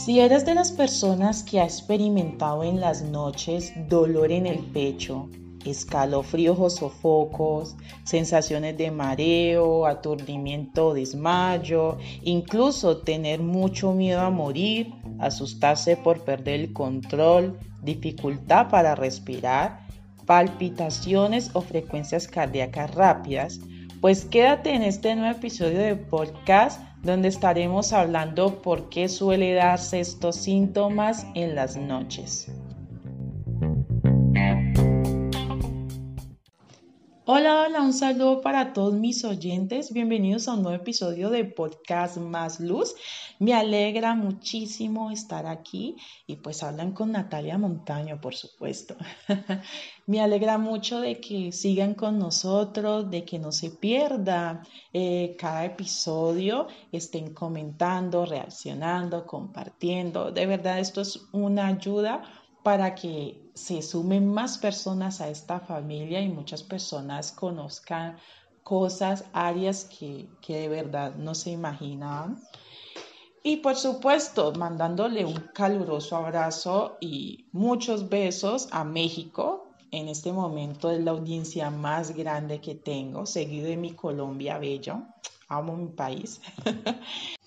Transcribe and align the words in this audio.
Si 0.00 0.18
eres 0.18 0.46
de 0.46 0.54
las 0.54 0.72
personas 0.72 1.42
que 1.42 1.60
ha 1.60 1.64
experimentado 1.64 2.64
en 2.64 2.80
las 2.80 3.02
noches 3.02 3.70
dolor 3.86 4.32
en 4.32 4.46
el 4.46 4.60
pecho, 4.60 5.28
escalofríos 5.66 6.58
o 6.58 6.70
sofocos, 6.70 7.76
sensaciones 8.04 8.78
de 8.78 8.90
mareo, 8.90 9.86
aturdimiento 9.86 10.88
o 10.88 10.94
desmayo, 10.94 11.98
incluso 12.22 13.02
tener 13.02 13.42
mucho 13.42 13.92
miedo 13.92 14.22
a 14.22 14.30
morir, 14.30 14.94
asustarse 15.18 15.98
por 15.98 16.24
perder 16.24 16.60
el 16.60 16.72
control, 16.72 17.58
dificultad 17.82 18.70
para 18.70 18.94
respirar, 18.94 19.86
palpitaciones 20.24 21.50
o 21.52 21.60
frecuencias 21.60 22.26
cardíacas 22.26 22.94
rápidas, 22.94 23.60
pues 24.00 24.24
quédate 24.24 24.74
en 24.74 24.82
este 24.82 25.14
nuevo 25.14 25.36
episodio 25.36 25.78
de 25.78 25.96
podcast 25.96 26.80
donde 27.02 27.28
estaremos 27.28 27.92
hablando 27.92 28.62
por 28.62 28.88
qué 28.88 29.08
suele 29.08 29.54
darse 29.54 30.00
estos 30.00 30.36
síntomas 30.36 31.26
en 31.34 31.54
las 31.54 31.76
noches. 31.76 32.50
Hola, 37.32 37.62
hola, 37.62 37.82
un 37.82 37.92
saludo 37.92 38.40
para 38.40 38.72
todos 38.72 38.92
mis 38.92 39.24
oyentes. 39.24 39.92
Bienvenidos 39.92 40.48
a 40.48 40.54
un 40.54 40.64
nuevo 40.64 40.82
episodio 40.82 41.30
de 41.30 41.44
Podcast 41.44 42.16
Más 42.16 42.58
Luz. 42.58 42.96
Me 43.38 43.54
alegra 43.54 44.16
muchísimo 44.16 45.12
estar 45.12 45.46
aquí 45.46 45.94
y 46.26 46.34
pues 46.34 46.64
hablan 46.64 46.90
con 46.90 47.12
Natalia 47.12 47.56
Montaño, 47.56 48.20
por 48.20 48.34
supuesto. 48.34 48.96
Me 50.08 50.20
alegra 50.20 50.58
mucho 50.58 50.98
de 50.98 51.20
que 51.20 51.52
sigan 51.52 51.94
con 51.94 52.18
nosotros, 52.18 53.08
de 53.12 53.24
que 53.24 53.38
no 53.38 53.52
se 53.52 53.70
pierda 53.70 54.64
eh, 54.92 55.36
cada 55.38 55.64
episodio, 55.64 56.66
estén 56.90 57.32
comentando, 57.32 58.26
reaccionando, 58.26 59.24
compartiendo. 59.24 60.32
De 60.32 60.46
verdad, 60.46 60.80
esto 60.80 61.00
es 61.02 61.28
una 61.30 61.68
ayuda 61.68 62.22
para 62.64 62.96
que 62.96 63.49
se 63.60 63.82
sumen 63.82 64.26
más 64.32 64.56
personas 64.56 65.20
a 65.20 65.28
esta 65.28 65.60
familia 65.60 66.20
y 66.22 66.28
muchas 66.28 66.62
personas 66.62 67.30
conozcan 67.30 68.16
cosas, 68.62 69.24
áreas 69.34 69.84
que, 69.84 70.28
de 70.48 70.68
verdad 70.68 71.14
no 71.16 71.34
se 71.34 71.50
imaginaban. 71.50 72.40
Y 73.42 73.58
por 73.58 73.76
supuesto, 73.76 74.52
mandándole 74.52 75.24
un 75.24 75.48
caluroso 75.54 76.16
abrazo 76.16 76.96
y 77.00 77.48
muchos 77.52 78.08
besos 78.08 78.68
a 78.70 78.84
México. 78.84 79.74
En 79.90 80.08
este 80.08 80.32
momento 80.32 80.90
es 80.90 81.02
la 81.02 81.10
audiencia 81.10 81.70
más 81.70 82.14
grande 82.14 82.60
que 82.60 82.74
tengo, 82.74 83.26
seguido 83.26 83.66
de 83.66 83.76
mi 83.76 83.92
Colombia 83.94 84.58
bello. 84.58 85.02
Amo 85.48 85.76
mi 85.76 85.88
país. 85.88 86.40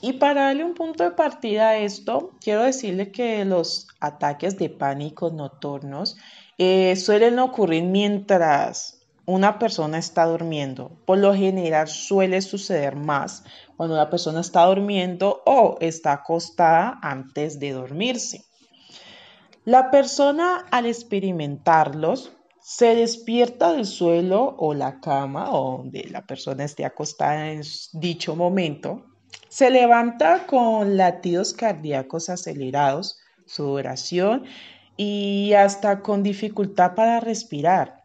Y 0.00 0.14
para 0.14 0.44
darle 0.44 0.64
un 0.64 0.74
punto 0.74 1.02
de 1.02 1.10
partida 1.10 1.70
a 1.70 1.78
esto, 1.78 2.30
quiero 2.40 2.62
decirle 2.62 3.10
que 3.10 3.44
los 3.44 3.88
ataques 3.98 4.56
de 4.56 4.70
pánico 4.70 5.30
nocturnos 5.30 6.16
eh, 6.56 6.94
suelen 6.94 7.40
ocurrir 7.40 7.82
mientras 7.82 9.00
una 9.26 9.58
persona 9.58 9.98
está 9.98 10.26
durmiendo. 10.26 10.92
Por 11.04 11.18
lo 11.18 11.34
general 11.34 11.88
suele 11.88 12.40
suceder 12.42 12.94
más 12.94 13.42
cuando 13.76 13.96
una 13.96 14.08
persona 14.08 14.40
está 14.40 14.64
durmiendo 14.66 15.42
o 15.44 15.76
está 15.80 16.12
acostada 16.12 16.98
antes 17.02 17.58
de 17.58 17.72
dormirse. 17.72 18.44
La 19.64 19.90
persona 19.90 20.64
al 20.70 20.86
experimentarlos 20.86 22.32
se 22.60 22.94
despierta 22.94 23.72
del 23.72 23.84
suelo 23.84 24.54
o 24.58 24.74
la 24.74 25.00
cama 25.00 25.46
donde 25.46 26.08
la 26.10 26.24
persona 26.24 26.64
esté 26.64 26.84
acostada 26.84 27.50
en 27.50 27.62
dicho 27.94 28.36
momento 28.36 29.07
se 29.48 29.70
levanta 29.70 30.46
con 30.46 30.96
latidos 30.96 31.52
cardíacos 31.54 32.28
acelerados, 32.28 33.18
sudoración 33.46 34.44
y 34.96 35.52
hasta 35.54 36.00
con 36.02 36.22
dificultad 36.22 36.94
para 36.94 37.20
respirar. 37.20 38.04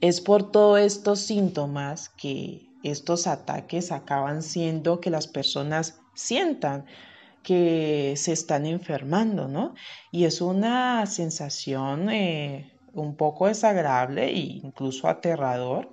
Es 0.00 0.20
por 0.20 0.50
todos 0.50 0.80
estos 0.80 1.20
síntomas 1.20 2.08
que 2.10 2.68
estos 2.82 3.26
ataques 3.26 3.92
acaban 3.92 4.42
siendo 4.42 5.00
que 5.00 5.10
las 5.10 5.26
personas 5.26 5.98
sientan 6.14 6.86
que 7.42 8.14
se 8.16 8.32
están 8.32 8.66
enfermando, 8.66 9.48
¿no? 9.48 9.74
Y 10.10 10.24
es 10.24 10.40
una 10.40 11.06
sensación 11.06 12.10
eh, 12.10 12.72
un 12.92 13.16
poco 13.16 13.46
desagradable 13.46 14.26
e 14.26 14.38
incluso 14.38 15.06
aterrador 15.06 15.92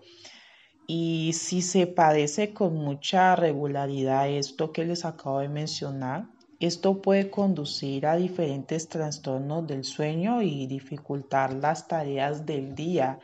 y 0.88 1.32
si 1.34 1.62
se 1.62 1.88
padece 1.88 2.54
con 2.54 2.76
mucha 2.76 3.36
regularidad 3.36 4.30
esto 4.30 4.72
que 4.72 4.86
les 4.86 5.06
acabo 5.06 5.40
de 5.40 5.50
mencionar, 5.50 6.26
esto 6.60 7.02
puede 7.02 7.30
conducir 7.30 8.06
a 8.06 8.16
diferentes 8.16 8.88
trastornos 8.88 9.68
del 9.68 9.84
sueño 9.84 10.42
y 10.42 10.66
dificultar 10.68 11.54
las 11.54 11.88
tareas 11.88 12.46
del 12.46 12.76
día 12.76 13.20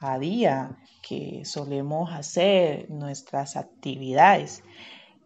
a 0.00 0.18
día 0.18 0.76
que 1.02 1.44
solemos 1.44 2.10
hacer, 2.12 2.90
nuestras 2.90 3.56
actividades. 3.56 4.62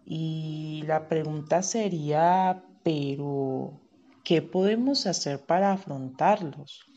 Y 0.06 0.82
la 0.86 1.08
pregunta 1.08 1.62
sería, 1.62 2.64
pero, 2.82 3.80
¿qué 4.24 4.42
podemos 4.42 5.06
hacer 5.06 5.44
para 5.44 5.72
afrontarlos? 5.72 6.91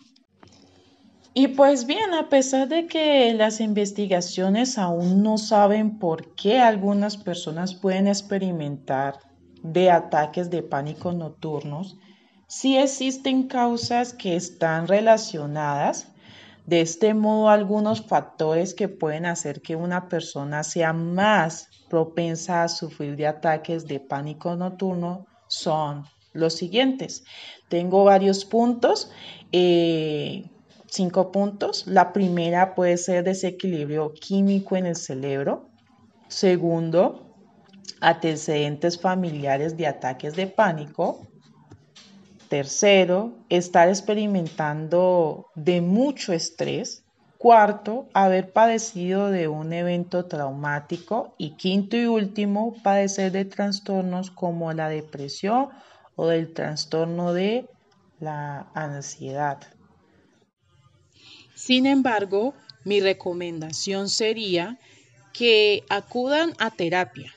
Y 1.38 1.50
pues 1.50 1.86
bien, 1.86 2.14
a 2.14 2.30
pesar 2.30 2.70
de 2.70 2.88
que 2.88 3.34
las 3.34 3.60
investigaciones 3.60 4.78
aún 4.78 5.22
no 5.22 5.38
saben 5.38 6.00
por 6.00 6.34
qué 6.34 6.62
algunas 6.62 7.18
personas 7.18 7.76
pueden 7.76 8.08
experimentar 8.08 9.20
de 9.62 9.92
ataques 9.92 10.50
de 10.50 10.64
pánico 10.64 11.12
nocturnos, 11.12 11.98
sí 12.48 12.78
existen 12.78 13.50
causas 13.50 14.14
que 14.14 14.38
están 14.38 14.88
relacionadas. 14.88 16.08
De 16.68 16.80
este 16.80 17.14
modo, 17.14 17.50
algunos 17.50 18.08
factores 18.08 18.74
que 18.74 18.88
pueden 18.88 19.26
hacer 19.26 19.62
que 19.62 19.76
una 19.76 20.08
persona 20.08 20.64
sea 20.64 20.94
más 20.94 21.68
propensa 21.90 22.64
a 22.64 22.70
sufrir 22.70 23.18
de 23.18 23.28
ataques 23.28 23.86
de 23.88 24.00
pánico 24.00 24.56
nocturno 24.56 25.26
son 25.50 26.06
los 26.32 26.54
siguientes. 26.54 27.26
Tengo 27.68 28.06
varios 28.06 28.46
puntos. 28.46 29.12
Eh, 29.52 30.50
cinco 30.88 31.32
puntos. 31.32 31.88
La 31.88 32.14
primera 32.14 32.76
puede 32.76 32.98
ser 32.98 33.24
desequilibrio 33.24 34.14
químico 34.14 34.76
en 34.76 34.86
el 34.86 34.96
cerebro. 34.96 35.70
Segundo, 36.28 37.36
antecedentes 38.02 39.00
familiares 39.00 39.78
de 39.78 39.88
ataques 39.88 40.36
de 40.36 40.48
pánico. 40.48 41.28
Tercero, 42.50 43.34
estar 43.50 43.90
experimentando 43.90 45.48
de 45.56 45.82
mucho 45.82 46.34
estrés. 46.34 47.04
Cuarto, 47.38 48.08
haber 48.14 48.54
padecido 48.54 49.30
de 49.30 49.48
un 49.48 49.74
evento 49.74 50.26
traumático. 50.26 51.36
Y 51.38 51.58
quinto 51.58 51.98
y 51.98 52.06
último, 52.06 52.74
padecer 52.84 53.32
de 53.32 53.46
trastornos 53.46 54.32
como 54.32 54.72
la 54.74 54.90
depresión 54.90 55.70
o 56.16 56.28
del 56.28 56.54
trastorno 56.54 57.34
de 57.34 57.70
la 58.20 58.72
ansiedad. 58.74 59.60
Sin 61.56 61.86
embargo, 61.86 62.54
mi 62.84 63.00
recomendación 63.00 64.10
sería 64.10 64.78
que 65.34 65.84
acudan 65.90 66.54
a 66.60 66.70
terapia. 66.70 67.34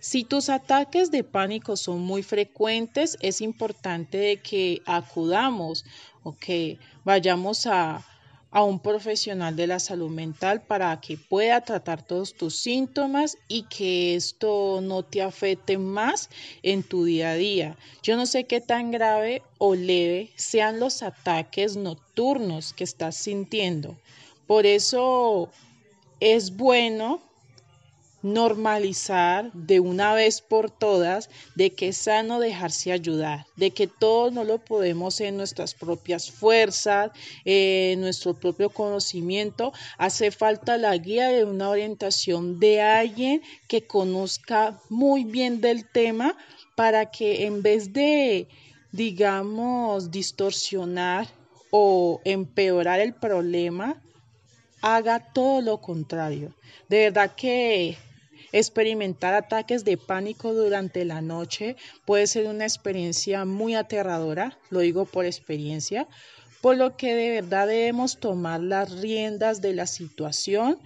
Si 0.00 0.24
tus 0.24 0.48
ataques 0.48 1.10
de 1.10 1.24
pánico 1.24 1.76
son 1.76 2.00
muy 2.00 2.22
frecuentes, 2.22 3.16
es 3.20 3.40
importante 3.40 4.38
que 4.38 4.82
acudamos 4.86 5.84
o 6.22 6.36
que 6.36 6.78
vayamos 7.04 7.66
a 7.66 8.04
a 8.50 8.62
un 8.64 8.80
profesional 8.80 9.56
de 9.56 9.66
la 9.66 9.78
salud 9.78 10.10
mental 10.10 10.62
para 10.62 10.98
que 11.00 11.18
pueda 11.18 11.60
tratar 11.60 12.02
todos 12.02 12.34
tus 12.34 12.56
síntomas 12.56 13.36
y 13.46 13.64
que 13.64 14.14
esto 14.14 14.80
no 14.82 15.02
te 15.02 15.22
afecte 15.22 15.76
más 15.76 16.30
en 16.62 16.82
tu 16.82 17.04
día 17.04 17.30
a 17.30 17.34
día. 17.34 17.76
Yo 18.02 18.16
no 18.16 18.26
sé 18.26 18.44
qué 18.44 18.60
tan 18.60 18.90
grave 18.90 19.42
o 19.58 19.74
leve 19.74 20.30
sean 20.36 20.80
los 20.80 21.02
ataques 21.02 21.76
nocturnos 21.76 22.72
que 22.72 22.84
estás 22.84 23.16
sintiendo. 23.16 23.96
Por 24.46 24.64
eso 24.64 25.50
es 26.20 26.56
bueno 26.56 27.20
normalizar 28.22 29.52
de 29.52 29.80
una 29.80 30.14
vez 30.14 30.40
por 30.40 30.70
todas 30.70 31.30
de 31.54 31.70
que 31.70 31.88
es 31.88 31.98
sano 31.98 32.40
dejarse 32.40 32.90
ayudar, 32.90 33.46
de 33.56 33.70
que 33.70 33.86
todos 33.86 34.32
no 34.32 34.44
lo 34.44 34.58
podemos 34.58 35.20
en 35.20 35.36
nuestras 35.36 35.74
propias 35.74 36.30
fuerzas, 36.30 37.12
en 37.44 38.00
nuestro 38.00 38.34
propio 38.34 38.70
conocimiento. 38.70 39.72
Hace 39.98 40.30
falta 40.30 40.76
la 40.78 40.96
guía 40.96 41.28
de 41.28 41.44
una 41.44 41.70
orientación 41.70 42.58
de 42.58 42.80
alguien 42.80 43.42
que 43.68 43.86
conozca 43.86 44.80
muy 44.88 45.24
bien 45.24 45.60
del 45.60 45.88
tema 45.88 46.36
para 46.74 47.10
que 47.10 47.46
en 47.46 47.62
vez 47.62 47.92
de, 47.92 48.48
digamos, 48.92 50.10
distorsionar 50.10 51.28
o 51.70 52.20
empeorar 52.24 53.00
el 53.00 53.14
problema, 53.14 54.02
haga 54.80 55.32
todo 55.32 55.60
lo 55.60 55.80
contrario. 55.80 56.54
De 56.88 56.98
verdad 57.00 57.34
que 57.34 57.98
Experimentar 58.58 59.34
ataques 59.34 59.84
de 59.84 59.96
pánico 59.96 60.52
durante 60.52 61.04
la 61.04 61.20
noche 61.20 61.76
puede 62.04 62.26
ser 62.26 62.46
una 62.46 62.64
experiencia 62.64 63.44
muy 63.44 63.76
aterradora, 63.76 64.58
lo 64.70 64.80
digo 64.80 65.04
por 65.04 65.26
experiencia, 65.26 66.08
por 66.60 66.76
lo 66.76 66.96
que 66.96 67.14
de 67.14 67.30
verdad 67.40 67.68
debemos 67.68 68.18
tomar 68.18 68.58
las 68.60 69.00
riendas 69.00 69.60
de 69.60 69.74
la 69.74 69.86
situación 69.86 70.76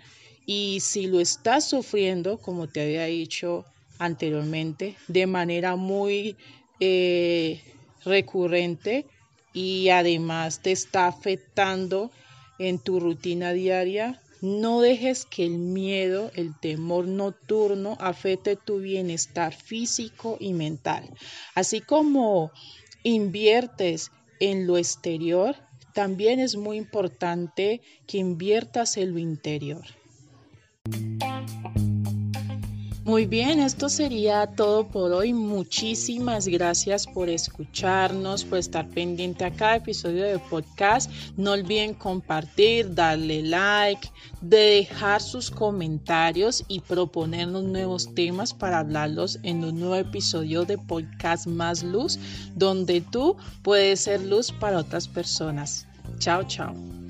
y 0.45 0.81
si 0.81 1.07
lo 1.07 1.19
estás 1.19 1.67
sufriendo, 1.67 2.37
como 2.37 2.69
te 2.69 2.83
había 2.83 3.07
dicho 3.07 3.65
anteriormente, 3.99 4.95
de 5.09 5.27
manera 5.27 5.75
muy 5.75 6.37
eh, 6.79 7.63
recurrente 8.05 9.07
y 9.55 9.89
además 9.89 10.61
te 10.61 10.73
está 10.73 11.07
afectando 11.07 12.11
en 12.59 12.79
tu 12.79 13.01
rutina 13.01 13.55
diaria, 13.55 14.21
no 14.43 14.81
dejes 14.81 15.25
que 15.25 15.44
el 15.47 15.56
miedo, 15.56 16.33
el 16.35 16.59
temor 16.59 17.06
nocturno 17.06 17.97
afecte 18.00 18.56
tu 18.56 18.81
bienestar 18.81 19.55
físico 19.55 20.37
y 20.41 20.53
mental. 20.53 21.09
Así 21.55 21.81
como 21.81 22.50
inviertes 23.05 24.11
en 24.41 24.67
lo 24.67 24.77
exterior, 24.77 25.55
también 25.94 26.41
es 26.41 26.56
muy 26.56 26.77
importante 26.77 27.81
que 28.06 28.19
inviertas 28.19 28.97
en 28.97 29.12
lo 29.12 29.19
interior. 29.21 29.85
Muy 33.04 33.26
bien, 33.26 33.58
esto 33.58 33.88
sería 33.88 34.46
todo 34.46 34.87
por 34.87 35.10
hoy. 35.12 35.32
Muchísimas 35.32 36.46
gracias 36.46 37.04
por 37.04 37.28
escucharnos, 37.28 38.44
por 38.44 38.58
estar 38.58 38.88
pendiente 38.88 39.44
a 39.44 39.50
cada 39.50 39.76
episodio 39.76 40.22
de 40.22 40.38
podcast. 40.38 41.10
No 41.37 41.50
olviden 41.50 41.94
compartir, 41.94 42.94
darle 42.94 43.43
like, 43.43 44.08
dejar 44.40 45.20
sus 45.20 45.50
comentarios 45.50 46.64
y 46.69 46.78
proponernos 46.78 47.64
nuevos 47.64 48.14
temas 48.14 48.54
para 48.54 48.78
hablarlos 48.78 49.40
en 49.43 49.64
un 49.64 49.81
nuevo 49.81 49.96
episodio 49.96 50.64
de 50.64 50.78
podcast 50.78 51.49
Más 51.49 51.82
Luz, 51.82 52.20
donde 52.54 53.00
tú 53.00 53.37
puedes 53.62 53.99
ser 53.99 54.22
luz 54.22 54.52
para 54.52 54.78
otras 54.78 55.08
personas. 55.08 55.88
Chao, 56.20 56.44
chao. 56.44 57.01